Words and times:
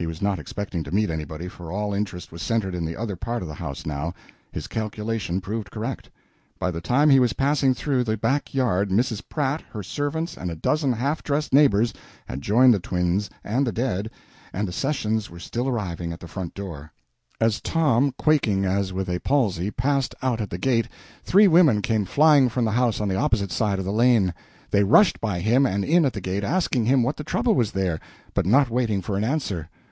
He 0.00 0.06
was 0.06 0.22
not 0.22 0.38
expecting 0.38 0.84
to 0.84 0.94
meet 0.94 1.10
anybody, 1.10 1.48
for 1.48 1.72
all 1.72 1.92
interest 1.92 2.30
was 2.30 2.40
centered 2.40 2.72
in 2.72 2.84
the 2.84 2.94
other 2.96 3.16
part 3.16 3.42
of 3.42 3.48
the 3.48 3.54
house, 3.54 3.84
now; 3.84 4.14
his 4.52 4.68
calculation 4.68 5.40
proved 5.40 5.72
correct. 5.72 6.08
By 6.60 6.70
the 6.70 6.80
time 6.80 7.10
he 7.10 7.18
was 7.18 7.32
passing 7.32 7.74
through 7.74 8.04
the 8.04 8.16
back 8.16 8.54
yard, 8.54 8.90
Mrs. 8.90 9.22
Pratt, 9.28 9.64
her 9.72 9.82
servants, 9.82 10.36
and 10.36 10.52
a 10.52 10.54
dozen 10.54 10.92
half 10.92 11.24
dressed 11.24 11.52
neighbors 11.52 11.92
had 12.26 12.42
joined 12.42 12.74
the 12.74 12.78
twins 12.78 13.28
and 13.42 13.66
the 13.66 13.72
dead, 13.72 14.08
and 14.52 14.68
accessions 14.68 15.30
were 15.30 15.40
still 15.40 15.66
arriving 15.68 16.12
at 16.12 16.20
the 16.20 16.28
front 16.28 16.54
door. 16.54 16.92
As 17.40 17.60
Tom, 17.60 18.14
quaking 18.16 18.64
as 18.64 18.92
with 18.92 19.08
a 19.08 19.18
palsy, 19.18 19.72
passed 19.72 20.14
out 20.22 20.40
at 20.40 20.50
the 20.50 20.58
gate, 20.58 20.86
three 21.24 21.48
women 21.48 21.82
came 21.82 22.04
flying 22.04 22.48
from 22.48 22.64
the 22.64 22.70
house 22.78 23.00
on 23.00 23.08
the 23.08 23.16
opposite 23.16 23.50
side 23.50 23.80
of 23.80 23.84
the 23.84 23.90
lane. 23.92 24.32
They 24.70 24.84
rushed 24.84 25.20
by 25.20 25.40
him 25.40 25.66
and 25.66 25.84
in 25.84 26.04
at 26.04 26.12
the 26.12 26.20
gate, 26.20 26.44
asking 26.44 26.84
him 26.84 27.02
what 27.02 27.16
the 27.16 27.24
trouble 27.24 27.56
was 27.56 27.72
there, 27.72 27.98
but 28.32 28.46
not 28.46 28.70
waiting 28.70 29.02
for 29.02 29.16
an 29.16 29.24
answer. 29.24 29.68